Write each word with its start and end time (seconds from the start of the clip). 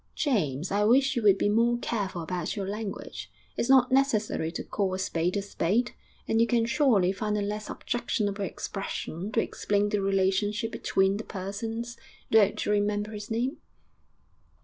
'James, 0.15 0.71
I 0.71 0.83
wish 0.83 1.15
you 1.15 1.21
would 1.21 1.37
be 1.37 1.47
more 1.47 1.77
careful 1.77 2.23
about 2.23 2.55
your 2.55 2.67
language. 2.67 3.31
It's 3.55 3.69
not 3.69 3.91
necessary 3.91 4.51
to 4.53 4.63
call 4.63 4.95
a 4.95 4.97
spade 4.97 5.37
a 5.37 5.43
spade, 5.43 5.91
and 6.27 6.41
you 6.41 6.47
can 6.47 6.65
surely 6.65 7.11
find 7.11 7.37
a 7.37 7.41
less 7.43 7.69
objectionable 7.69 8.43
expression 8.43 9.31
to 9.33 9.39
explain 9.39 9.89
the 9.89 10.01
relationship 10.01 10.71
between 10.71 11.17
the 11.17 11.23
persons.... 11.23 11.97
Don't 12.31 12.65
you 12.65 12.71
remember 12.71 13.11
his 13.11 13.29
name?' 13.29 13.57